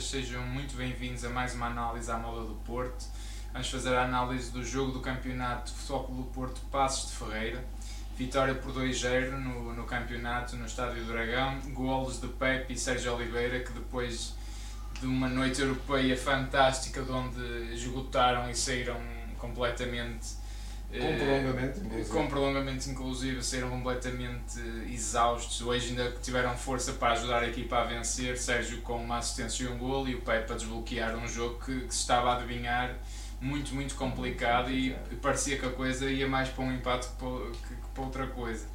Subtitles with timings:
[0.00, 3.04] sejam muito bem-vindos a mais uma análise à moda do Porto.
[3.52, 7.62] Vamos fazer a análise do jogo do campeonato de Futebol do Porto Passos de Ferreira.
[8.16, 11.60] Vitória por 2-0 no, no campeonato no Estádio do Dragão.
[11.74, 14.34] Golos de Pepe e Sérgio Oliveira que depois
[14.98, 18.98] de uma noite europeia fantástica de onde esgotaram e saíram
[19.36, 20.28] completamente
[21.00, 22.10] com prolongamento, eh, inclusive.
[22.10, 24.60] com prolongamento inclusive, saíram completamente
[24.90, 25.60] exaustos.
[25.62, 28.36] Hoje ainda tiveram força para ajudar a equipa a vencer.
[28.36, 31.80] Sérgio com uma assistência e um golo e o Pepe a desbloquear um jogo que,
[31.80, 32.96] que se estava a adivinhar
[33.40, 37.74] muito, muito complicado e parecia que a coisa ia mais para um empate que que,
[37.74, 38.66] que para outra coisa.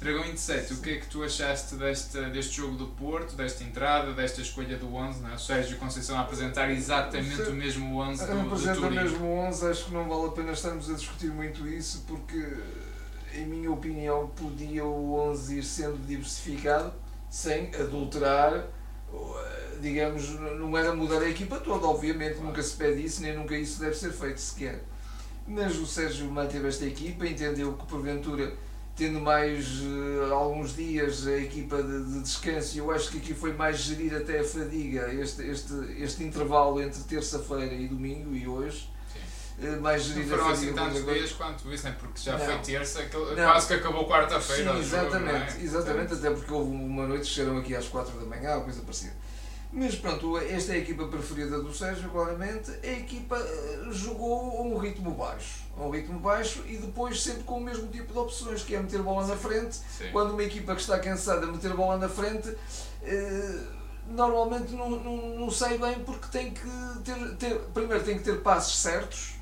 [0.00, 4.12] Dragão 27, o que é que tu achaste desta, deste jogo do Porto, desta entrada,
[4.12, 5.22] desta escolha do 11?
[5.22, 5.34] Não é?
[5.34, 8.96] O Sérgio Conceição a apresentar exatamente o mesmo 11 do, do Apresenta Turim.
[8.96, 12.44] mesmo 11, acho que não vale a pena estarmos a discutir muito isso, porque,
[13.32, 16.92] em minha opinião, podia o 11 ir sendo diversificado
[17.30, 18.66] sem adulterar,
[19.80, 23.80] digamos, não era mudar a equipa toda, obviamente, nunca se pede isso, nem nunca isso
[23.80, 24.82] deve ser feito sequer.
[25.46, 28.52] Mas o Sérgio manteve esta equipa, entendeu que porventura
[28.96, 33.52] tendo mais uh, alguns dias a equipa de, de, descanso, eu acho que aqui foi
[33.52, 38.88] mais gerir até a fadiga, este, este, este intervalo entre terça-feira e domingo e hoje.
[39.58, 41.96] Uh, mais gerir não foram assim tantos dias quanto isso, né?
[41.98, 42.44] porque já Não.
[42.44, 44.62] foi terça, aquele- quase que acabou quarta-feira.
[44.62, 45.62] Sim, jogo, exatamente, não é?
[45.62, 48.80] exatamente, até porque houve uma noite que chegaram aqui às 4 da manhã, ou coisa
[48.82, 49.12] parecida.
[49.76, 52.70] Mas pronto, esta é a equipa preferida do Sérgio, claramente.
[52.82, 57.42] A equipa eh, jogou a um ritmo baixo, a um ritmo baixo e depois sempre
[57.42, 59.74] com o mesmo tipo de opções, que é meter bola na frente.
[59.98, 60.10] sim.
[60.12, 62.54] Quando uma equipa que está cansada de meter bola na frente,
[63.02, 63.58] eh,
[64.10, 66.68] normalmente não, não, não sai bem porque tem que
[67.04, 69.34] ter, ter- primeiro tem que ter passos certos,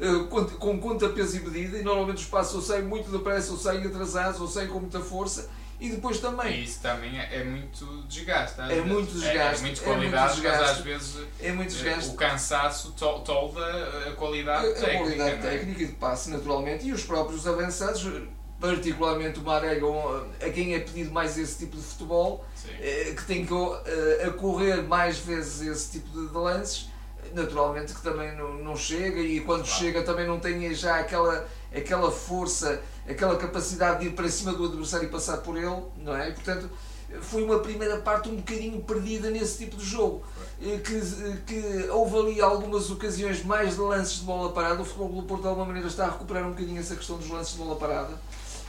[0.00, 3.52] eh, com, com conta, peso e medida, e normalmente os passos ou saem muito depressa,
[3.52, 5.48] ou saem atrasados, ou saem com muita força,
[5.80, 8.60] e depois E também isso também é, é muito desgaste.
[8.60, 10.70] É muito É, desgaste, é muito é muito qualidade, mas desgaste.
[10.70, 12.10] às vezes é muito eh, desgaste.
[12.10, 14.98] o cansaço to- tolda a A, qualidade a técnica.
[14.98, 15.50] qualidade não é?
[15.50, 18.06] técnica e de passe, naturalmente, e os próprios avançados,
[18.60, 19.86] particularmente o Marega,
[20.44, 22.68] a quem é pedido mais esse tipo de futebol, Sim.
[22.78, 26.90] eh, que tem que eh, a correr mais vezes esse tipo de, de lances,
[27.32, 29.78] naturalmente que também não, não chega e quando Claro.
[29.80, 34.64] chega também não tem já aquela, aquela força, aquela capacidade de ir para cima do
[34.64, 36.30] adversário e passar por ele, não é?
[36.30, 36.68] E, portanto,
[37.20, 40.22] foi uma primeira parte um bocadinho perdida nesse tipo de jogo.
[40.62, 41.00] Eh, Que,
[41.46, 44.82] que houve ali algumas ocasiões mais de lances de bola parada.
[44.82, 47.28] O Futebol do Porto de alguma maneira está a recuperar um bocadinho essa questão dos
[47.28, 48.20] lances de bola parada.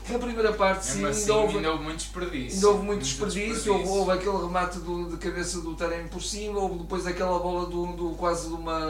[0.08, 2.54] Na primeira parte, sim, assim, ainda houve, ainda houve muito desperdício.
[2.56, 6.58] Ainda houve muito desperdício, houve, houve aquele remate do, de cabeça do Taremi por cima,
[6.58, 8.80] houve depois aquela bola do, do, quase de uma,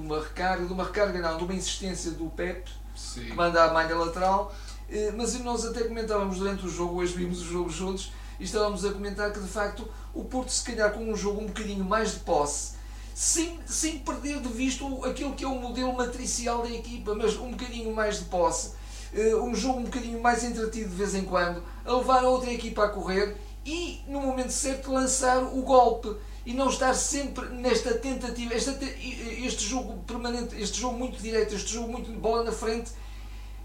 [0.00, 3.24] de uma recarga, de uma recarga não, de uma insistência do Pep, Sim.
[3.26, 4.54] que manda a malha lateral,
[4.90, 8.10] Eh, mas nós até comentávamos durante o jogo, hoje vimos o jogo juntos,
[8.40, 11.46] e estávamos a comentar que de facto o Porto se calhar com um jogo um
[11.46, 12.72] bocadinho mais de posse,
[13.14, 17.36] sem, sem perder de vista o- aquilo que é o modelo matricial da equipa, mas
[17.36, 18.70] um bocadinho mais de posse,
[19.12, 22.50] eh, um jogo um bocadinho mais entretido de vez em quando, a levar a outra
[22.50, 23.36] equipa a correr
[23.66, 29.44] e no momento certo lançar o golpe e não estar sempre nesta tentativa, esta te-
[29.44, 32.90] este jogo permanente, este jogo muito direto, este jogo muito de bola na frente,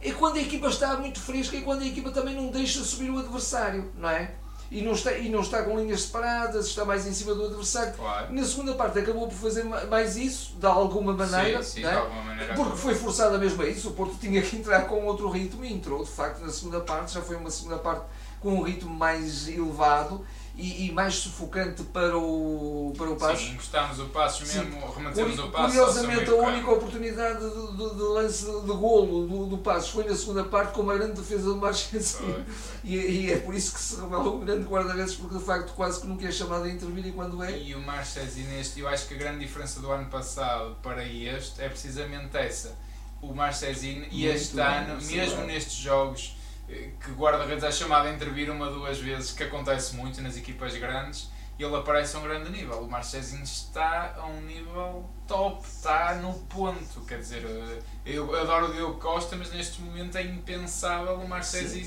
[0.02, 3.10] é quando a equipa está muito fresca e quando a equipa também não deixa subir
[3.10, 4.32] o adversário, não é?
[4.72, 7.94] E não está, e não está com linhas separadas, está mais em cima do adversário.
[7.94, 8.34] Claro.
[8.34, 11.90] Na segunda parte acabou por fazer ma- mais isso, de alguma maneira, sim, sim, não
[11.92, 12.00] de é?
[12.00, 12.54] alguma maneira.
[12.56, 13.90] porque foi forçada mesmo a isso.
[13.90, 17.14] O Porto tinha que entrar com outro ritmo e entrou, de facto, na segunda parte.
[17.14, 18.06] Já foi uma segunda parte
[18.40, 20.26] com um ritmo mais elevado
[20.56, 23.48] e, e mais sufocante para o, para o Passos.
[23.48, 24.60] Sim, encostámos o passo Sim.
[24.60, 25.66] mesmo, rematemos o passo.
[25.68, 30.16] Curiosamente, a única oportunidade de, de- de lance de golo do, do Passos foi na
[30.16, 32.46] segunda parte, com uma grande defesa do Marchesino.
[32.86, 36.02] E, e é por isso que se revela um grande guarda-redes, porque de facto quase
[36.02, 37.58] que nunca é chamado a intervir e quando é.
[37.58, 41.62] E o Marchesi neste, eu acho que a grande diferença do ano passado para este
[41.62, 42.76] é precisamente essa.
[43.22, 45.46] O Marchesi e este bem, ano, mesmo é.
[45.46, 46.36] nestes jogos
[46.68, 50.38] que o guarda-redes é chamado a intervir uma ou duas vezes, que acontece muito nas
[50.38, 51.30] equipas grandes,
[51.60, 52.82] ele aparece a um grande nível.
[52.82, 57.02] O Marchesi está a um nível top, está no ponto.
[57.08, 61.28] Quer dizer, eh, eu adoro o Diogo Costa, mas neste momento é impensável o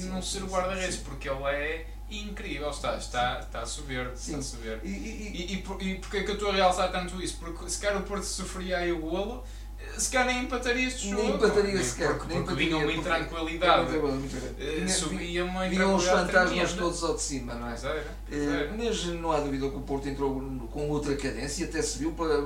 [0.03, 4.39] sim, não ser o guarda-redes, porque ele é incrível, está, está, está a subir, está
[4.39, 4.81] a subir.
[4.85, 7.37] E, e- e- E, e, por- e porquê que eu estou a realçar tanto isso?
[7.39, 9.45] Porque se calhar o Porto sofria aí o golo,
[9.97, 11.23] se calhar nem empataria este jogo.
[11.23, 12.17] nem empataria sequer.
[12.19, 13.91] Porque, nem porque vinha uma intranquilidade.
[14.89, 17.71] Subia uma Vinham os intranquilidade fantasmas todos ao de cima, não é?
[17.71, 18.73] Pois era, pois Eh, era.
[18.77, 20.41] Mas não há dúvida que o Porto entrou
[20.71, 22.43] com outra cadência, até se viu pela,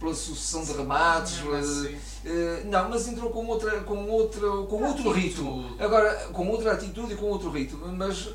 [0.00, 1.40] pela sucessão de remates.
[1.40, 1.96] Mesmo assim.
[2.24, 5.74] eh, Não, mas entrou com, outra, com, outra, com outro ritmo.
[5.78, 7.86] Agora, com outra atitude e com outro ritmo.
[7.88, 8.28] Mas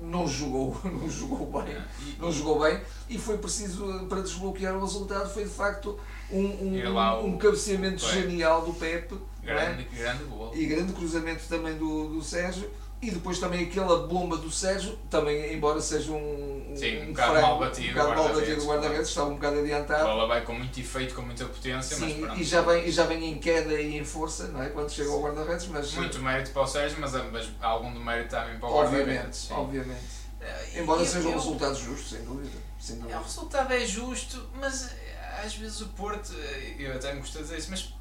[0.00, 1.76] não jogou, não jogou bem,
[2.20, 2.80] não jogou bem
[3.10, 5.98] e foi preciso para desbloquear o resultado foi de facto
[6.30, 9.98] um, um, um cabeceamento genial do Pepe grande, é?
[9.98, 10.52] grande gol.
[10.54, 12.70] e grande cruzamento também do, do Sérgio
[13.00, 16.72] e depois também aquela bomba do Sérgio, também, embora seja um.
[16.74, 17.90] Sim, um, um bocado mal batido.
[17.90, 20.02] Um bocado mal batido o guarda-redes, estava um bocado adiantado.
[20.02, 22.90] A bola vai com muito efeito, com muita potência, Sim, mas E já, vem, e
[22.90, 24.70] já vem em queda e em força, não é?
[24.70, 25.94] Quando chega ao guarda-redes, mas.
[25.94, 29.48] Muito mérito para o Sérgio, mas, mas algum do mérito também para o guarda-redes.
[29.52, 30.18] Obviamente.
[30.40, 32.58] Uh, embora seja um resultado justo, sem dúvida.
[32.80, 33.14] Sem dúvida.
[33.14, 35.07] É, o resultado é justo, mas eh,
[35.44, 37.94] às vezes o Porto, eh, eu até me gosto de dizer isso, mas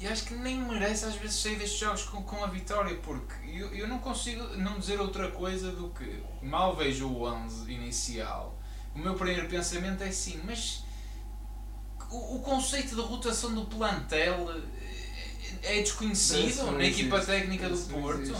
[0.00, 3.34] eu acho que nem merece às vezes sair destes jogos com, com a vitória, porque
[3.46, 8.58] eu, eu não consigo não dizer outra coisa do que mal vejo o 11 inicial.
[8.94, 10.84] O meu primeiro pensamento é assim, mas
[12.10, 14.48] o, o conceito de rotação do plantel
[15.62, 18.34] é, é desconhecido na equipa técnica do Porto.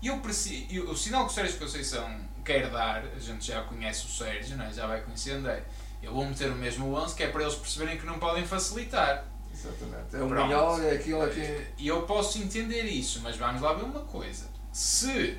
[0.00, 3.62] E eu preciso, eu, o sinal que o Sérgio Conceição quer dar, a gente já
[3.62, 4.72] conhece o Sérgio, não é?
[4.72, 5.64] já vai conhecendo, é
[6.04, 9.24] eu vou meter o mesmo 11 que é para eles perceberem que não podem facilitar.
[9.52, 10.16] Exatamente.
[10.16, 11.66] É o melhor, é aquilo aqui.
[11.78, 14.46] E eu posso entender isso, mas vamos lá ver uma coisa.
[14.72, 15.38] Se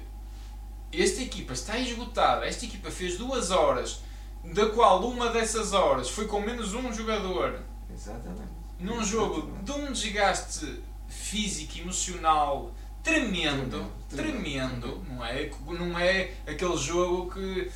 [0.92, 4.02] esta equipa está esgotada, esta equipa fez duas horas,
[4.44, 7.60] da qual uma dessas horas foi com menos um jogador.
[7.94, 8.56] Exatamente.
[8.80, 9.64] Num jogo Exatamente.
[9.64, 12.74] de um desgaste físico, emocional
[13.06, 15.52] tremendo, tremendo, tremendo, não é?
[15.68, 17.72] Não é aquele jogo que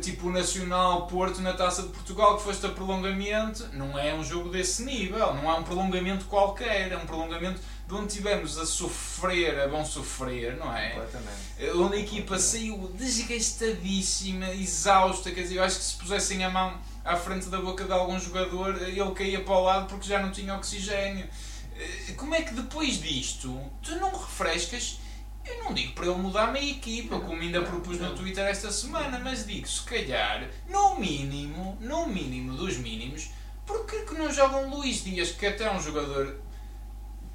[0.00, 4.22] tipo o Nacional Porto na Taça de Portugal que foste a prolongamento, não é um
[4.22, 8.66] jogo desse nível, não é um prolongamento qualquer, é um prolongamento de onde tivemos a
[8.66, 10.90] sofrer, a bom sofrer, não é?
[10.90, 11.78] Completamente.
[11.78, 16.76] Onde a equipa saiu desgastadíssima, exausta, quer dizer, eu acho que se pusessem a mão
[17.04, 20.32] à frente da boca de algum jogador, ele caía para o lado porque já não
[20.32, 21.26] tinha oxigênio.
[21.78, 24.98] Eh, como é que depois disto tu não refrescas
[25.48, 28.70] eu não digo para ele mudar a minha equipa, como ainda propus no Twitter esta
[28.70, 33.30] semana, mas digo, se calhar, no mínimo, no mínimo dos mínimos,
[33.64, 36.40] porque que não jogam Luís Dias, que até é um jogador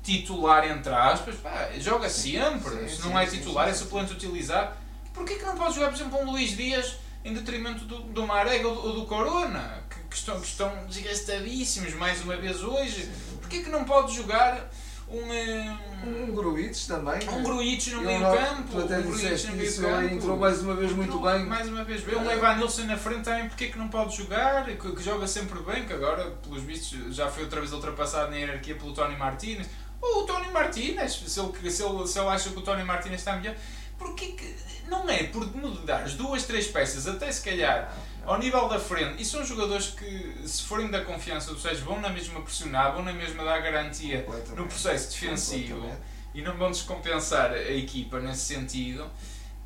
[0.03, 4.13] titular, entre aspas, pá, joga sempre, sim, se não é titular, sim, sim, é suplente
[4.13, 4.77] utilizar,
[5.13, 8.67] porquê que não pode jogar, por exemplo, um Luís Dias em detrimento do, do Marega
[8.67, 13.09] ou do, ou do Corona, que, que, estão, que estão desgastadíssimos mais uma vez hoje,
[13.39, 14.69] porquê que não pode jogar
[15.11, 17.19] um, um, Gruites também.
[17.29, 18.71] Um Gruites no meio campo.
[18.71, 21.45] Tu até um disseste no ele entrou mais uma vez muito entrou bem.
[21.45, 22.15] Mais uma vez bem.
[22.15, 24.65] Um Evanilson na frente também, porque é que não pode jogar?
[24.65, 28.37] Que, que, joga sempre bem, que agora, pelos vistos, já foi outra vez ultrapassado na
[28.37, 29.67] hierarquia pelo Tony Martínez.
[30.01, 33.21] Ou o Tony Martínez, se ele, se, ele, se ele acha que o Tony Martínez
[33.21, 33.55] está melhor.
[34.01, 34.55] Porquê que.
[34.87, 37.95] Não é por mudar as duas, três peças, até se calhar
[38.25, 42.01] ao nível da frente, e são jogadores que, se forem da confiança do Sérgio, vão
[42.01, 44.25] na mesma pressionar, vão na mesma dar garantia
[44.55, 45.89] no processo defensivo
[46.33, 49.09] e não vão descompensar a equipa nesse sentido.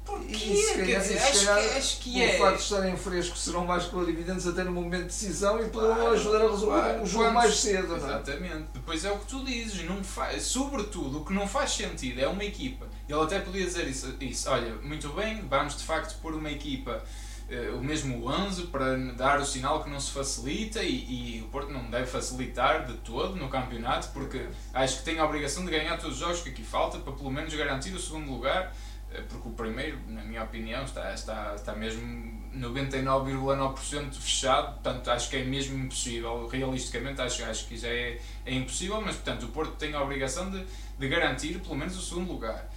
[0.05, 0.38] Porque
[0.85, 2.35] quer dizer, acho, que, acho que é.
[2.35, 5.95] O facto de estarem frescos serão mais clarividentes até no momento de decisão e poderão
[5.95, 7.95] claro, ajudar a resolver claro, o jogo mais cedo.
[7.95, 8.53] Exatamente.
[8.53, 8.65] Não é?
[8.71, 9.83] Depois é o que tu dizes.
[9.83, 12.88] Não faz, sobretudo, o que não faz sentido é uma equipa.
[13.07, 14.49] Ele até podia dizer isso, isso.
[14.49, 17.03] Olha, muito bem, vamos de facto pôr uma equipa
[17.49, 21.47] uh, o mesmo 11 para dar o sinal que não se facilita e, e, o
[21.50, 25.71] Porto não deve facilitar de todo no campeonato porque acho que tem a obrigação de
[25.71, 28.74] ganhar todos os jogos que aqui falta para pelo menos garantir o segundo lugar
[29.12, 35.29] uh, porque o primeiro, na minha opinião, está, está, está mesmo 99,9% fechado, portanto acho
[35.29, 39.50] que é mesmo impossível, realisticamente acho, acho que já é, é impossível, mas portanto o
[39.50, 40.65] Porto tem a obrigação de,
[40.97, 42.67] de garantir pelo menos o segundo lugar.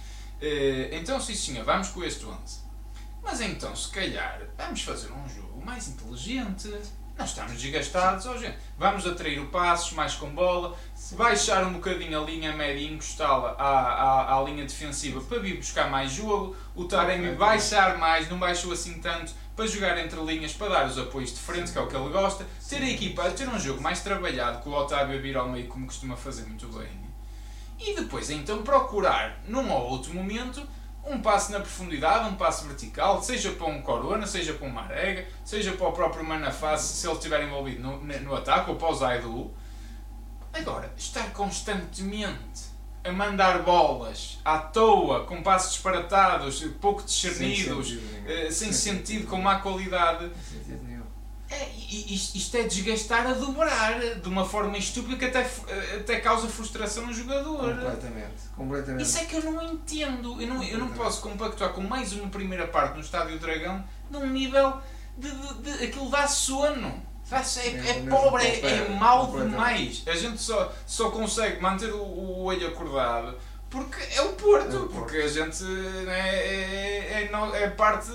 [0.41, 2.69] Uh, então sim senhor, vamos com este 11.
[3.21, 6.73] Mas então, se calhar, vamos fazer um jogo mais inteligente.
[7.17, 8.57] Nós estamos desgastados, oh, gente.
[8.77, 10.77] Vamos atrair o passos mais com bola,
[11.17, 15.57] baixar um bocadinho a linha média e encostá-la à, à, à, linha defensiva para vir
[15.57, 16.55] buscar mais jogo.
[16.73, 20.97] O Taremi baixar mais, não baixou assim tanto, para jogar entre linhas, para dar os
[20.97, 22.47] apoios de frente, que é o que ele gosta.
[22.69, 25.67] Ter a equipa, ter um jogo mais trabalhado, com o Otávio a vir ao meio,
[25.67, 27.08] como costuma fazer muito bem.
[27.79, 30.61] E depois, então, procurar, num ou outro momento,
[31.05, 35.25] um passo na profundidade, um passo vertical, seja para um Corona, seja para um Marega,
[35.45, 38.95] seja para o próprio Manafaz, se ele estiver envolvido no, no ataque, ou para o
[38.95, 39.51] Zaidu.
[40.51, 42.69] Agora, estar constantemente
[43.03, 49.27] a mandar bolas à toa, com passos disparatados, pouco discernidos, sem sentido, uh, sem sentido
[49.27, 50.29] com má qualidade.
[51.51, 55.49] É, isto é desgastar a dobrar de uma forma estúpida que até,
[55.97, 57.75] até causa frustração no jogador.
[57.75, 59.03] Completamente, completamente.
[59.03, 60.39] Isso é que eu não entendo.
[60.39, 64.27] Eu não, eu não posso compactuar com mais uma primeira parte no Estádio Dragão num
[64.27, 64.79] nível
[65.17, 67.09] de, de, de aquilo dá sono.
[67.31, 70.03] É, é, é pobre, é, é mau demais.
[70.07, 73.35] A gente só, só consegue manter o, o olho acordado
[73.69, 74.93] porque é o Porto, é o Porto.
[74.93, 78.11] porque a gente né, é, é, é, é parte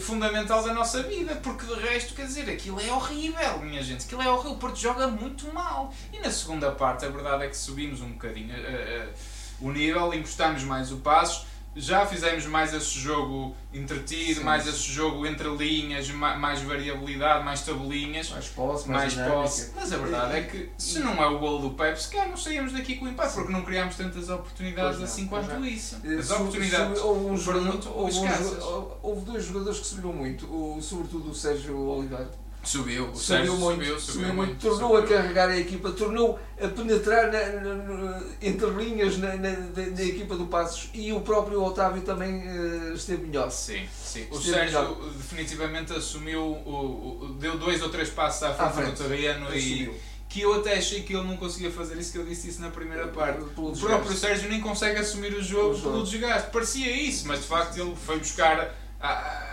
[0.00, 4.22] fundamental da nossa vida, porque de resto, quer dizer, aquilo é horrível, minha gente, aquilo
[4.22, 5.92] é horrível, o Porto joga muito mal.
[6.12, 10.12] E na segunda parte, a verdade é que subimos um bocadinho uh, uh, o nível,
[10.14, 14.44] encostámos mais o Passos, já fizemos mais esse jogo entretido, Sim.
[14.44, 19.72] mais esse jogo entre linhas, mais variabilidade, mais tabelinhas, mais posse, mais, mais posse.
[19.76, 22.72] Mas a verdade é que se não é o gol do Pep, sequer não saímos
[22.72, 25.64] daqui com o empate, porque não criámos tantas oportunidades pois assim quanto não.
[25.64, 26.00] isso.
[26.18, 31.30] As oportunidades houve, um muito houve, um, houve dois jogadores que subiram muito, o, sobretudo
[31.30, 32.30] o Sérgio Oliveira
[32.62, 35.04] Subiu, o subiu muito, subiu, subiu, subiu muito, tornou subiu.
[35.04, 40.36] a carregar a equipa, tornou a penetrar na, na, entre linhas na, na, na, equipa
[40.36, 43.50] do Passos e o próprio Otávio também uh, esteve melhor.
[43.50, 44.26] Sim, sim.
[44.30, 45.12] o Sérgio melhor.
[45.16, 49.02] definitivamente assumiu, o, o, deu dois ou três passos à frente, à frente.
[49.02, 49.90] do terreno e
[50.28, 52.70] que eu até achei que ele não conseguia fazer isso, que eu disse isso na
[52.70, 53.42] primeira parte.
[53.56, 56.50] o próprio Sérgio nem consegue assumir o jogo, o jogo pelo desgaste.
[56.50, 58.76] Parecia isso, mas de facto ele foi buscar.
[59.00, 59.49] A,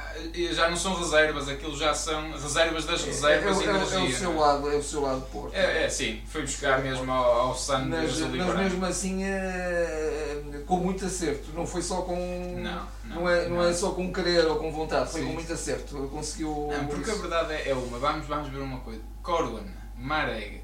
[0.53, 3.99] já não são reservas, aquilo já são reservas das é, reservas é, é, e energia.
[3.99, 5.55] É o seu lado, é o seu lado Porto.
[5.55, 10.77] É, é sim, foi buscar mesmo ao, ao sangue mas, mas mesmo assim é, com
[10.77, 12.15] muito acerto, não foi só com
[12.57, 15.27] não, não, não, é, não, não é só com querer ou com vontade, foi sim.
[15.27, 17.19] com muito acerto, conseguiu não, porque isso.
[17.19, 20.61] a verdade é, é uma, vamos, vamos ver uma coisa, Corwan, Marega,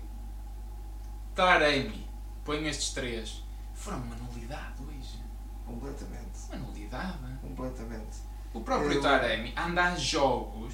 [1.35, 2.07] Taremi,
[2.45, 3.43] põe estes três,
[3.73, 5.23] foram uma nulidade hoje.
[5.65, 6.39] Completamente.
[6.49, 7.17] Uma nulidade.
[7.41, 8.32] Completamente.
[8.53, 9.01] O próprio eu...
[9.01, 10.73] Taremi anda a jogos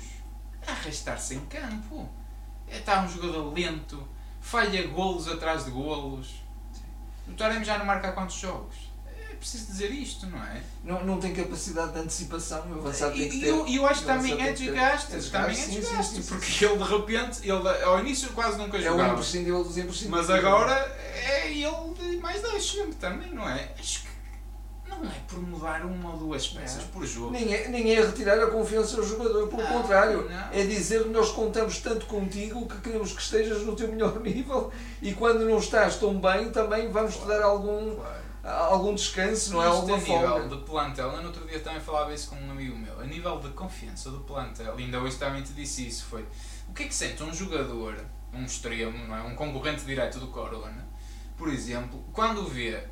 [0.68, 2.10] a arrastar-se em campo.
[2.68, 4.08] Está um jogador lento,
[4.42, 6.44] falha golos atrás de golos.
[7.28, 8.76] O Taremi já não marca quantos jogos?
[9.32, 10.62] É preciso dizer isto, não é?
[10.84, 13.46] Não, não tem capacidade de antecipação, o avançado tem que ter.
[13.46, 16.84] E eu, eu acho que também é desgaste, é também é desgaste, porque ele de
[16.84, 19.02] repente, ele ao início quase nunca jogava.
[19.02, 20.28] É o imprescindível dos imprescindíveis.
[20.28, 23.72] Mas agora é ele mais 10 sempre também, não é?
[23.80, 24.09] Acho que
[24.90, 27.32] não é por mudar uma ou duas peças por jogo.
[27.32, 30.28] Nem é, nem é retirar a confiança ao jogador, pelo não, contrário.
[30.30, 30.52] Não.
[30.52, 34.72] É dizer que nós contamos tanto contigo que queremos que estejas no teu melhor nível
[35.02, 38.24] e quando não estás tão bem também vamos te dar algum, claro.
[38.44, 39.68] algum descanso, não é?
[39.68, 42.76] Alguma a nível de plantel, eu no outro dia também falava isso com um amigo
[42.76, 46.26] meu, a nível de confiança do plantel, ainda hoje também te disse isso, foi
[46.68, 47.96] o que é que sente um jogador,
[48.34, 49.22] um extremo, não é?
[49.22, 50.88] um concorrente direto do Corona,
[51.38, 52.84] por exemplo, quando vê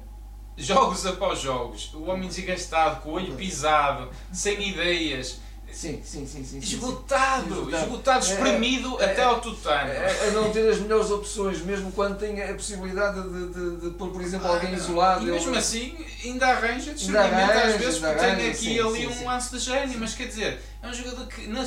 [0.58, 5.40] jogos após jogos, o homem desgastado, com o olho pisado, sem ideias.
[5.72, 9.92] Sim, sim, sim, sim, esgotado, sim, esgotado, esgotado, espremido é, é, até ao tutano.
[9.92, 13.90] É, a não ter as melhores opções, mesmo quando tem a possibilidade de, de, de
[13.92, 15.28] pôr, por exemplo, alguém ah, isolado.
[15.28, 15.58] E mesmo ele...
[15.58, 19.60] assim, ainda arranja discernimento às vezes, porque tem aqui e ali sim, um lance de
[19.60, 21.64] gênio, mas quer dizer, é um jogador que, na,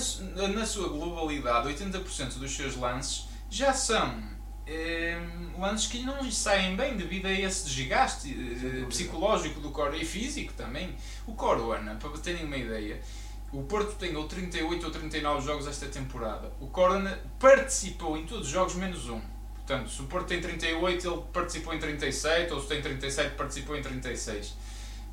[0.48, 4.18] na sua globalidade, 80% dos seus lances já são
[5.58, 10.52] lances que não saem bem devido a esse desgaste uh, psicológico do Core e físico
[10.54, 10.94] também.
[11.26, 13.00] O Corona, para terem uma ideia,
[13.52, 16.52] o Porto tem ou 38 ou 39 jogos esta temporada.
[16.60, 19.20] O Corona participou em todos os jogos menos um.
[19.54, 23.76] Portanto, se o Porto tem 38, ele participou em 37, ou se tem 37, participou
[23.76, 24.54] em 36.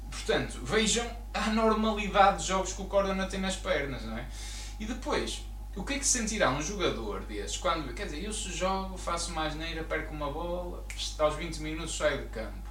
[0.10, 4.26] Portanto, vejam a normalidade de jogos que o Corona tem nas pernas, não é?
[4.80, 5.44] E depois,
[5.78, 9.32] o que é que sentirá um jogador desses quando, quer dizer, eu se jogo, faço
[9.32, 10.84] uma asneira, perco uma bola,
[11.20, 12.68] aos 20 minutos saio de campo?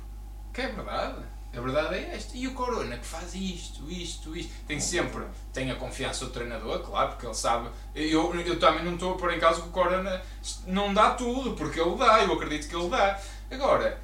[0.52, 1.24] Que é verdade.
[1.56, 2.36] A verdade é esta.
[2.36, 4.52] E o Corona que faz isto, isto, isto.
[4.66, 7.70] Tem sempre, tem a confiança do treinador, claro, porque ele sabe.
[7.94, 10.20] Eu, eu também não estou a pôr em causa que o Corona
[10.66, 13.18] não dá tudo, porque ele dá, eu acredito que ele dá.
[13.50, 13.98] Agora,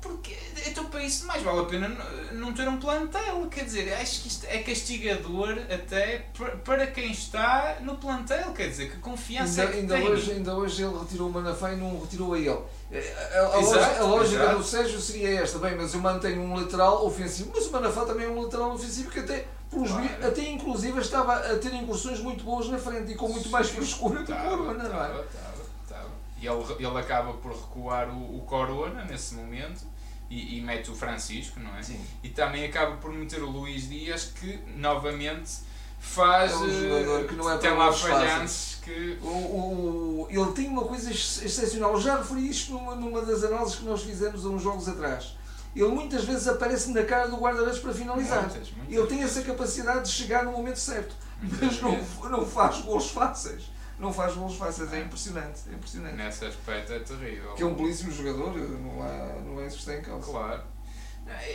[0.00, 0.34] porque,
[0.66, 1.88] então para isso mais vale a pena
[2.32, 6.26] não ter um plantel, quer dizer, acho que isto é castigador até
[6.64, 10.08] para quem está no plantel, quer dizer, que confiança ainda, é que ainda tem.
[10.08, 12.48] Hoje, ainda hoje ele retirou o Manafá e não retirou a ele.
[12.48, 16.40] A, a, a exato, lógica, a lógica do Sérgio seria esta, bem, mas eu mantenho
[16.40, 20.08] um lateral ofensivo, mas o Manafá também é um lateral ofensivo que até, pelos claro.
[20.22, 24.20] até inclusive estava a ter incursões muito boas na frente e com muito mais frescura
[24.20, 25.24] do que o é?
[26.40, 29.86] E ele, ele acaba por recuar o, o Corona nesse momento
[30.30, 31.82] e, e, mete o Francisco, não é?
[31.82, 32.00] Sim.
[32.22, 35.58] E também acaba por meter o Luís Dias, que novamente
[35.98, 36.52] faz.
[36.52, 39.18] É um jogador que não é tem lá falhanças que.
[39.20, 42.00] O, o, ele tem uma coisa excepcional.
[42.00, 45.36] Já referi isto numa, numa das análises que nós fizemos há uns jogos atrás.
[45.76, 48.48] Ele muitas vezes aparece na cara do guarda-redes para finalizar.
[48.48, 52.80] Muitas, muitas ele tem essa capacidade de chegar no momento certo, mas não, não faz
[52.80, 53.64] gols fáceis
[54.00, 56.16] não faz gols fáceis, é impressionante, é impressionante.
[56.16, 57.54] Nesse aspecto é terrível.
[57.54, 60.30] Que é um belíssimo jogador, não há, não é isso que tem causa.
[60.30, 60.62] Claro.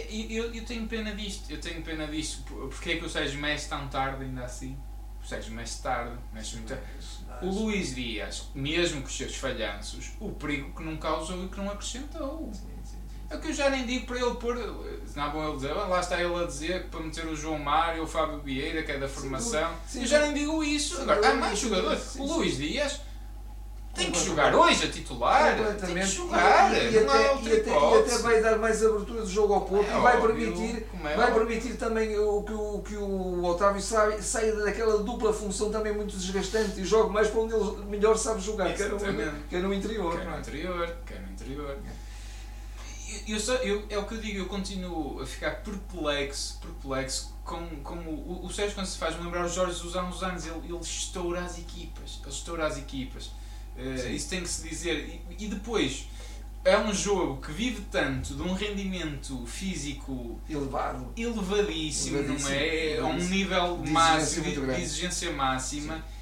[0.09, 3.67] Eu, eu tenho pena disto, eu tenho pena disto, porque é que o Sérgio mexe
[3.67, 4.77] tão tarde ainda assim?
[5.21, 6.83] O Sérgio tarde, mexe muito tarde.
[7.41, 11.57] O Luís Dias, mesmo com os seus falhanços, o perigo que não causou e que
[11.57, 12.51] não acrescentou.
[12.53, 12.74] Sim.
[13.29, 14.55] É o que eu já nem digo para ele pôr.
[15.15, 18.03] Não é bom ele dizer, lá está ele a dizer para meter o João Mário,
[18.03, 19.71] o Fábio Vieira, que é da formação.
[19.87, 21.01] Sim, eu já nem digo isso.
[21.01, 22.15] Agora, há mais jogadores.
[22.15, 22.99] O Luís Dias
[23.95, 25.55] tem que jogar hoje a titular.
[25.79, 26.73] Tem que jogar.
[26.73, 29.89] E, e, até, e, até, e, até, vai dar mais abertura de jogo ao Porto
[29.89, 34.21] é e vai permitir, é vai permitir também o que o, que o Otávio sai,
[34.21, 38.41] saia daquela dupla função também muito desgastante e jogue mais para onde ele melhor sabe
[38.41, 40.19] jogar, que é, no, é no interior.
[40.19, 40.97] Que é no interior.
[41.05, 41.77] Que é no interior.
[43.27, 47.67] Eu, eu, eu, é o que eu digo, eu continuo a ficar perplexo, perplexo com,
[47.83, 50.59] com o, o Sérgio quando se faz lembrar os Jorge Jesus há uns anos, ele,
[50.65, 53.31] ele estoura as equipas, ele estoura as equipas.
[53.77, 55.21] Uh, isso tem que se dizer.
[55.29, 56.07] E, e, depois,
[56.63, 62.93] é um jogo que vive tanto de um rendimento físico elevado, elevadíssimo, elevadíssimo não é?
[62.93, 65.97] É um nível de máximo, de, de exigência máxima.
[65.97, 66.14] Sim.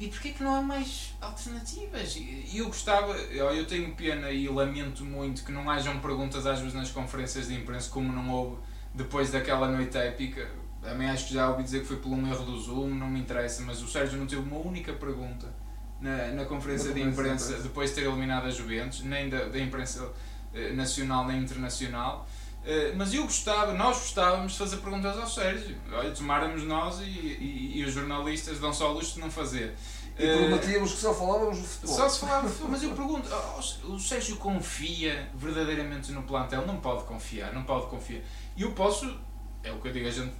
[0.00, 2.16] E porquê que não há mais alternativas?
[2.16, 6.74] E eu gostava, eu tenho pena e lamento muito que não hajam perguntas às vezes
[6.74, 8.56] nas conferências de imprensa, como não houve
[8.94, 10.50] depois daquela noite épica.
[10.80, 13.20] Também acho que já ouvi dizer que foi por um erro do Zoom, não me
[13.20, 15.52] interessa, mas o Sérgio não teve uma única pergunta
[16.00, 20.10] na, na conferência de imprensa depois de ter eliminado a Juventus, nem da, da imprensa
[20.54, 22.26] eh, nacional nem internacional.
[22.60, 25.76] Uh, mas eu gostava, nós gostávamos de fazer perguntas ao Sérgio.
[25.92, 29.74] Olha, tomáramos nós e, e, e os jornalistas dão só a luz de não fazer.
[30.18, 31.96] E prometíamos que só falávamos de futebol.
[31.96, 33.28] Só se falava de futebol, mas eu pergunto,
[33.84, 36.66] o Sérgio confia verdadeiramente no plantel?
[36.66, 38.20] Não pode confiar, não pode confiar.
[38.54, 39.18] E eu posso,
[39.62, 40.34] é o que eu digo, a gente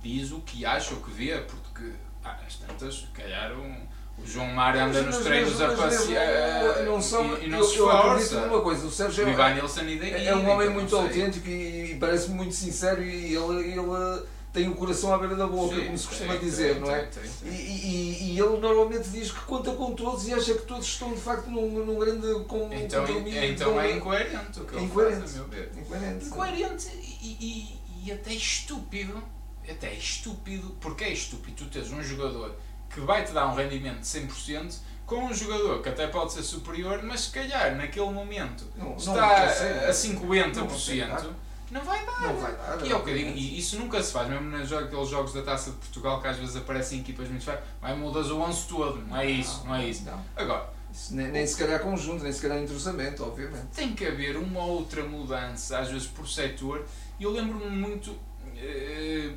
[0.00, 1.92] diz o que acha, o que vê, porque
[2.24, 3.86] as tantas, calhar um,
[4.18, 8.34] o João Mário anda nos treinos a passear não são, e, e não se acredito
[8.34, 12.30] numa coisa, o Sérgio é, Nilsson é, é um homem muito autêntico e, e parece
[12.30, 16.06] muito sincero e ele, ele tem o coração à beira da boca, Sim, como se
[16.06, 17.02] costuma tem, dizer, tem, não é?
[17.02, 20.86] Tem, e, e, e, ele normalmente diz que conta com todos e acha que todos
[20.86, 23.38] estão de facto num, num grande com, então, compromisso.
[23.38, 25.72] Então é incoerente o que ele incoerente, faz, a meu ver.
[25.76, 26.88] Incoerente, incoerente
[27.22, 29.22] e, e, até estúpido.
[29.68, 30.74] Até estúpido.
[30.80, 32.56] Porque é estúpido tu tens um jogador
[32.96, 37.02] que vai-te dar um rendimento de 100% com um jogador que até pode ser superior,
[37.02, 41.30] mas se calhar naquele momento não, está não a 50%.
[41.70, 42.22] Não, vai dar.
[42.22, 42.86] Não vai dar.
[42.86, 45.72] E, é o que digo, e isso nunca se faz, mesmo naqueles jogos da Taça
[45.72, 49.16] de Portugal que às vezes aparecem equipas muito fracas, vai mudas o 11 todo, não
[49.16, 50.04] é isso, não, não é isso.
[50.04, 50.24] Não.
[50.34, 50.70] Agora,
[51.10, 53.66] nem, nem se calhar conjunto, nem se calhar entrosamento, obviamente.
[53.74, 56.86] Tem que haver uma outra mudança, às vezes por setor,
[57.20, 58.16] e eu lembro-me muito.
[58.56, 59.32] Eh,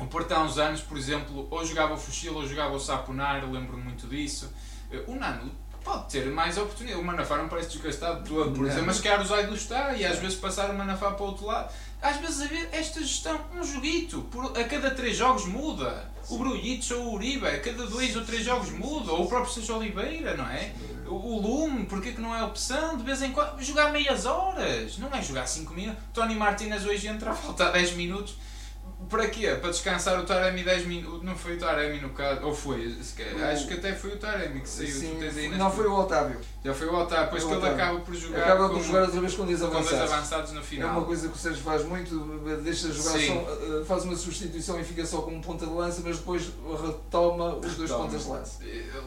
[0.00, 3.44] o Porto há uns anos, por exemplo, ou jogava o Fuxil ou jogava o Saponar,
[3.50, 4.52] lembro-me muito disso.
[4.90, 5.50] Eh, o Nano
[5.84, 7.00] pode ter mais oportunidade.
[7.00, 10.18] O Manafá não parece desgastado todo, por exemplo, mas quer o Zaido está e às
[10.18, 11.72] vezes passar o Manafá para o outro lado.
[12.00, 16.10] Às vezes esta gestão, um joguito, por, a cada três jogos muda.
[16.28, 19.12] O Brulhitos ou o Uribe, a cada dois ou três jogos muda.
[19.12, 20.72] Ou o próprio Sérgio Oliveira, não é?
[21.06, 22.96] O, o Lume, porque que não é opção?
[22.96, 26.02] De vez em quando, jogar meias horas, não é jogar cinco minutos.
[26.14, 28.34] Tony Martinez hoje entra a faltar 10 minutos
[29.08, 29.48] para quê?
[29.60, 31.22] Para descansar o Taremi 10 minutos.
[31.22, 32.44] Não foi o Taremi no caso.
[32.44, 32.86] Ou foi?
[32.86, 33.44] O...
[33.44, 34.88] Acho que até foi o Taremi que saiu.
[34.88, 36.40] Sim, não foi o Otávio.
[36.64, 37.24] Já foi o Otávio.
[37.24, 38.42] Depois que ele acaba por jogar.
[38.42, 39.90] Acaba por jogar outra vez com dois avançados.
[39.90, 40.88] Com dois avançados no final.
[40.88, 42.14] É uma coisa que o Sérgio faz muito.
[42.62, 46.00] Deixa jogar só, eh, faz uma substituição e fica só com um ponta de lança,
[46.04, 46.50] mas depois
[46.84, 48.06] retoma os dois retoma.
[48.06, 48.58] pontas de lança.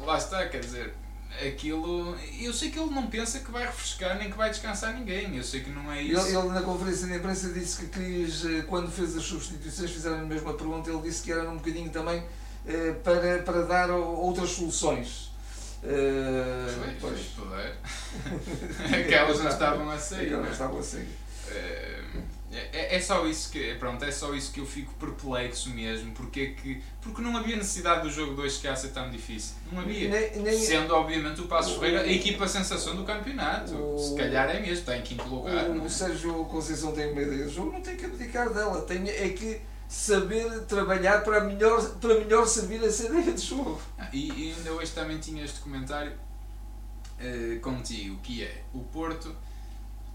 [0.05, 1.04] Lá está, quer dizer
[1.45, 2.17] aquilo.
[2.39, 5.35] Eu sei que ele não pensa que vai refrescar nem que vai descansar ninguém.
[5.35, 6.27] Eu sei que não é isso.
[6.27, 10.19] Ele, ele na conferência de imprensa disse que quis, eh, quando fez as substituições, fizeram
[10.19, 10.89] a mesma pergunta.
[10.89, 12.23] Ele disse que era um bocadinho também
[12.67, 15.25] eh, para, para dar outras soluções.
[15.83, 17.73] Uh, pois, pois.
[18.91, 20.25] Aquelas não estavam a sair.
[20.25, 21.09] Aquelas não estavam a sair.
[21.47, 22.21] Uh,
[22.57, 26.39] é, é, só isso que pronto, é só isso que eu fico perplexo mesmo, porque
[26.39, 29.55] é que porque não havia necessidade do jogo 2 que ser tão difícil.
[29.71, 30.09] Não havia.
[30.09, 33.75] Nem, nem, Sendo obviamente o Passos Ferreira a equipa sensação do campeonato.
[33.75, 35.69] O, Se calhar é mesmo, está em quinto lugar.
[35.69, 35.81] O, é?
[35.81, 39.29] o Sérgio Conceição tem uma ideia do jogo, não tem que abdicar dela, tem é
[39.29, 43.81] que saber trabalhar para melhor, para melhor servir essa ideia de jogo.
[43.97, 46.13] Ah, e, e ainda hoje também tinha este comentário
[47.19, 49.35] uh, contigo, que é o Porto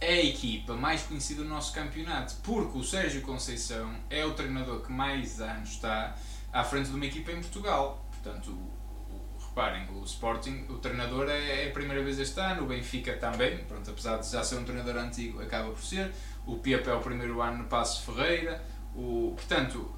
[0.01, 4.81] é a equipa mais conhecida no nosso campeonato, porque o Sérgio Conceição é o treinador
[4.81, 6.17] que mais anos está
[6.53, 8.03] à frente de uma equipa em Portugal.
[8.11, 12.63] Portanto, o, o, reparem, o Sporting, o treinador é, é, a primeira vez este ano,
[12.63, 16.11] o Benfica também, pronto, apesar de já ser um treinador antigo, acaba por ser.
[16.47, 18.65] O Pepe é o primeiro ano no Passo Ferreira.
[18.95, 19.95] O, portanto,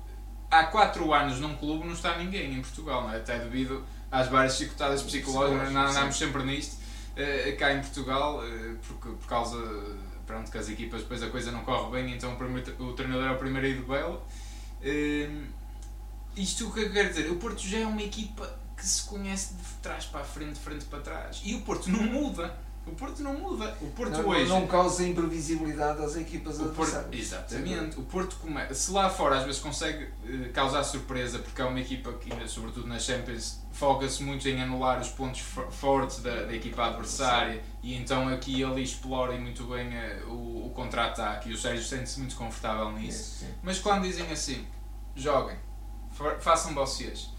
[0.50, 3.18] há 4 anos num clube não está ninguém em Portugal, é?
[3.18, 6.81] até devido às várias chicotadas psicológicas, andamos sempre nisto
[7.58, 9.58] cá em Portugal, uh, porque, por causa
[10.26, 13.38] pronto, que as equipas depois a coisa não corre bem, então o, treinador é o
[13.38, 14.22] primeiro a ir do belo.
[14.80, 15.46] Uh,
[16.36, 17.30] isto o que eu quero dizer?
[17.30, 20.60] O Porto já é uma equipa que se conhece de trás para a frente, de
[20.60, 21.42] frente para trás.
[21.44, 22.56] E o Porto não muda.
[22.84, 23.76] O Porto não muda.
[23.80, 24.48] O Porto não, hoje.
[24.48, 27.20] não causa imprevisibilidade às equipas o Porto, adversárias.
[27.26, 27.98] exatamente.
[27.98, 31.80] O Porto, come, se lá fora às vezes consegue eh, causar surpresa, porque é uma
[31.80, 35.40] equipa que, sobretudo na Champions, foca-se muito em anular os pontos
[35.70, 40.66] fortes da, da equipa adversária e então aqui e ali explorem muito bem eh, o,
[40.66, 43.38] o contra-ataque e o Sérgio sente-se muito confortável nisso.
[43.40, 43.46] Sim.
[43.62, 44.66] Mas quando dizem assim,
[45.14, 45.56] joguem,
[46.10, 47.30] fa- façam vocês.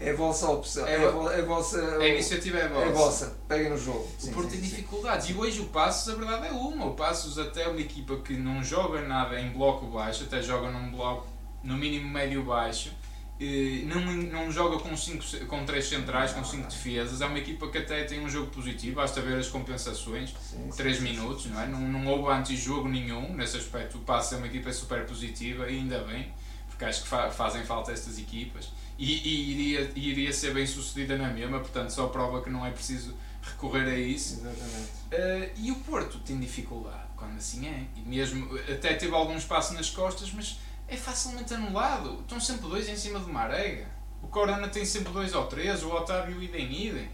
[0.00, 0.86] É a vossa opção.
[0.86, 1.98] É É, a, a vossa.
[1.98, 2.86] A iniciativa é vossa.
[2.86, 3.38] É vossa.
[3.46, 4.08] Peguem no jogo.
[4.18, 4.76] O Sim, Porto sim, tem sim.
[4.76, 6.86] dificuldades e hoje o Passos a verdade é uma.
[6.86, 10.70] O Passos até é uma equipa que não joga nada em bloco baixo, até joga
[10.70, 11.26] num bloco
[11.62, 12.90] no mínimo médio baixo.
[13.38, 17.20] eh, Não, não joga com, cinco, com três centrais, com cinco defesas.
[17.20, 20.30] É uma equipa que até tem um jogo positivo, basta ver as compensações.
[20.30, 21.66] Sim, sim, 3 sim, minutos, não é?
[21.66, 23.34] Não, não houve antijogo nenhum.
[23.34, 26.32] Nesse aspecto, o Passos é uma equipa super positiva e ainda bem,
[26.70, 28.70] porque acho que fa- fazem falta estas equipas.
[29.00, 32.66] E, e iria, e iria ser bem sucedida na mesma, portanto, só prova que não
[32.66, 34.34] é preciso recorrer a isso.
[34.34, 34.90] Exatamente.
[35.10, 37.86] Uh, e o Porto tem dificuldade quando assim é.
[37.96, 42.20] E mesmo até teve algum espaço nas costas, mas é facilmente anulado.
[42.20, 43.88] Estão sempre dois em cima de uma arega.
[44.22, 47.08] O Corona tem sempre dois ou três, o Otávio idem idem.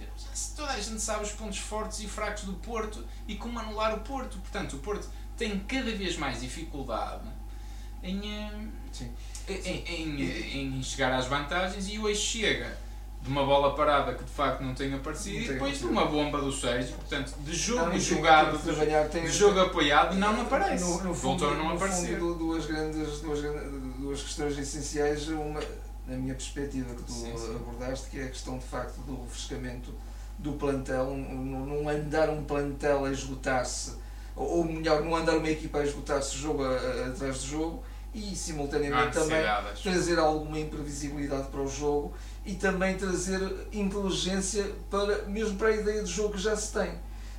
[0.56, 4.00] Toda a gente sabe os pontos fortes e fracos do Porto e como anular o
[4.00, 4.38] Porto.
[4.38, 7.28] Portanto, o Porto tem cada vez mais dificuldade
[8.02, 9.12] em, eh, Sim.
[9.48, 12.76] Em, em, em chegar às vantagens e hoje chega
[13.22, 16.04] de uma bola parada que de facto não tem aparecido Não e depois de uma
[16.06, 20.84] bomba do Sérgio, portanto, de jogo Não, jogado, de, de jogo apoiado, não aparece.
[20.84, 22.18] No, no fundo, Voltou a não aparecer.
[22.18, 23.40] fundo, duas grandes, duas,
[23.98, 25.60] duas questões essenciais, uma,
[26.06, 27.56] na minha perspectiva, que tu Sim, sim.
[27.56, 29.92] abordaste, que é a questão de facto do refrescamento
[30.38, 33.94] do plantel, não andar um plantel a esgotar-se,
[34.36, 37.82] ou ou melhor, não andar uma equipa a esgotar-se jogo a- a- atrás de jogo,
[38.18, 39.68] e simultaneamente também necessidade.
[39.72, 39.82] acho.
[39.82, 43.40] trazer alguma imprevisibilidade para o jogo e também trazer
[43.72, 46.92] inteligência para mesmo para a ideia de jogo que já se tem.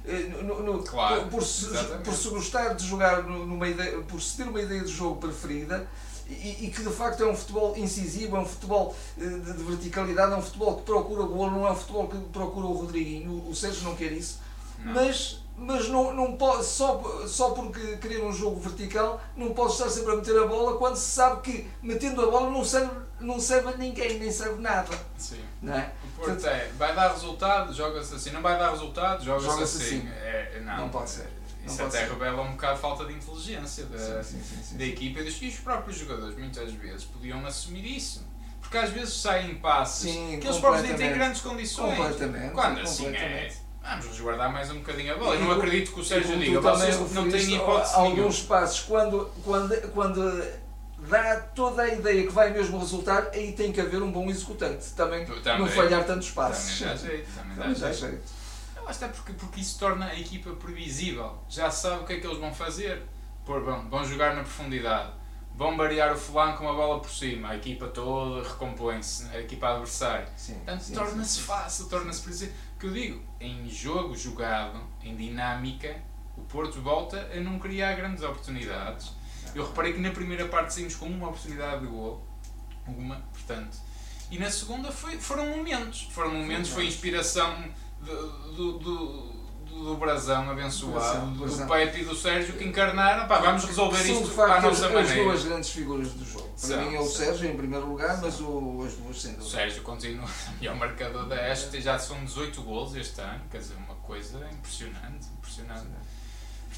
[0.05, 1.65] Eh, no- no- Claro, por, se,
[2.03, 5.17] por se gostar de jogar nu- numa ideia, por se ter uma ideia de jogo
[5.19, 5.85] preferida
[6.29, 9.63] e, e que de facto é um futebol incisivo, é um futebol eh, de, de
[9.63, 13.31] verticalidade, é um futebol que procura golo, não é um futebol que procura o Rodriguinho,
[13.31, 14.39] o, o Sérgio não quer isso,
[14.79, 14.93] Não.
[14.93, 19.89] mas, mas não, não pode, só, só porque querer um jogo vertical não pode estar
[19.89, 23.39] sempre a meter a bola quando se sabe que metendo a bola não serve, não
[23.39, 24.95] serve a ninguém, nem serve nada.
[25.17, 25.41] Sim.
[25.61, 25.91] Não é?
[26.03, 28.29] O Porto é, vai dar resultado, joga-se assim.
[28.29, 29.97] Não vai dar resultado, joga-se Joga-se assim.
[29.97, 30.09] assim.
[30.21, 31.27] É, é- não, Não pode ser.
[31.65, 34.85] Isso Não até revela um bocado a falta de inteligência da, Sim, sim, sim, da
[34.85, 38.25] equipa e dos- os próprios jogadores, muitas vezes, podiam assumir isso.
[38.61, 41.97] Porque às vezes saem passes que eles próprios nem têm grandes condições.
[41.97, 42.51] Completamente.
[42.53, 43.66] Quando assim é, completamente.
[43.87, 45.35] Vamos resguardar mais um bocadinho a bola.
[45.35, 48.21] Eu não acredito que o Sérgio diga, vocês não têm hipótese há nenhuma.
[48.21, 50.43] alguns passos quando, quando, quando
[51.09, 54.91] dá toda a ideia que vai mesmo resultar, aí tem que haver um bom executante.
[54.93, 55.59] Também, Também.
[55.59, 56.79] não falhar tantos passos.
[56.79, 58.11] Também dá jeito, também Também dá jeito.
[58.11, 58.37] jeito.
[58.83, 61.37] Lá está porque, porque isso torna a equipa previsível.
[61.49, 63.03] Já sabe o que é que eles vão fazer.
[63.45, 65.11] Pôr, vão, vão jogar na profundidade.
[65.55, 67.49] Vão variar o flanco com a bola por cima.
[67.49, 69.27] A equipa toda recompõe-se.
[69.35, 70.29] A equipa adversária.
[70.37, 72.53] Sim, Portanto, torna-se fácil, torna-se previsível.
[72.79, 76.01] Que eu digo, em jogo jogado, em dinâmica,
[76.37, 79.11] o Porto volta a não criar grandes oportunidades.
[79.55, 82.25] Eu reparei que na primeira parte saímos com uma oportunidade de gol.
[82.87, 83.77] Uma, portanto.
[84.29, 86.03] E na segunda foi, foram momentos.
[86.11, 87.67] Foram momentos, foi inspiração
[87.99, 91.67] do, do, do, do Brasão abençoado, do Brasão.
[91.67, 93.27] Pepe e do Sérgio que encarnaram.
[93.27, 95.23] Pá, vamos resolver São isto à facto as, nossa as maneira.
[95.23, 96.47] duas grandes figuras do jogo.
[96.49, 97.25] Para São, mim é o são.
[97.25, 99.41] Sérgio em primeiro lugar, mas o, as duas sem O.
[99.41, 103.75] Sérgio continua o melhor marcador da Este, já são 18 golos este ano, quer dizer,
[103.75, 105.87] uma coisa impressionante, impressionante.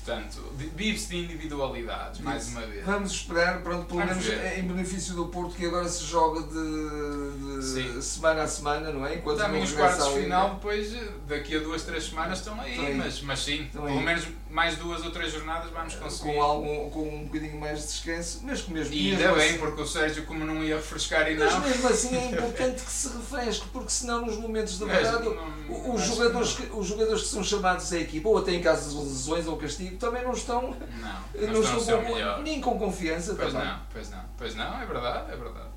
[0.09, 0.43] Portanto,
[0.75, 2.83] vive-se de individualidades, mais uma vez.
[2.85, 4.59] Vamos esperar, pronto, pelo Vamos menos ver.
[4.59, 9.15] em benefício do Porto, que agora se joga de, de semana a semana, não é?
[9.15, 10.95] Enquanto Também os quartos de final, depois,
[11.27, 12.95] daqui a duas, três semanas estão aí, Estão aí.
[12.95, 14.03] Mas, mas sim, Estão pelo aí.
[14.05, 16.33] menos mais duas ou três jornadas vamos conseguir.
[16.33, 19.49] com, algum, com um bocadinho mais de descanso, mas que mesmo, E ainda mesmo bem,
[19.49, 21.59] assim, porque o Sérgio, como não ia refrescar e mas não.
[21.61, 25.93] mesmo assim é importante que se refresque, porque senão nos momentos de Mas verdade não-
[25.93, 28.95] os jogadores, que, os jogadores que são chamados à equipa, ou até em caso de
[29.09, 33.53] lesões ou castigo, também não estão, Não, não, não estão com, nem com confiança Pois
[33.53, 33.67] também.
[33.67, 35.69] não, pois não, pois não, é verdade, é verdade.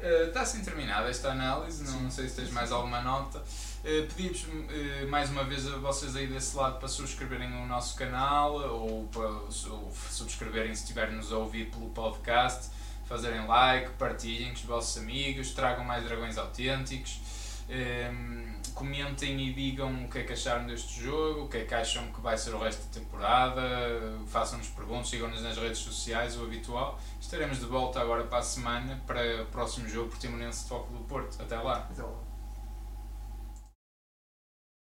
[0.00, 2.10] Eh, Está assim terminada esta análise, não, Sim.
[2.10, 3.42] sei se tens mais alguma nota.
[3.84, 7.96] Uh, Pedimos eh, mais uma vez a vocês aí desse lado para subscreverem o nosso
[7.96, 9.30] canal ou para
[10.10, 12.70] subscreverem se estiverem-nos a ouvir pelo podcast,
[13.06, 17.20] fazerem like, partilhem com os vossos amigos, tragam mais dragões autênticos.
[17.70, 21.74] Ehm, comentem e digam o que é que acharam deste jogo, o que é que
[21.74, 23.62] acham que vai ser o resto da temporada,
[24.26, 26.98] façam-nos perguntas, sigam-nos nas redes sociais, o habitual.
[27.20, 31.04] Estaremos de volta agora para a semana para o próximo jogo Portimonense de Foco do
[31.04, 31.40] Porto.
[31.40, 31.88] Até lá!
[31.92, 32.27] Então,